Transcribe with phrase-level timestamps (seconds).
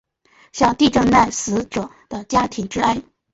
[0.51, 3.03] 向地震男死者的家庭致哀。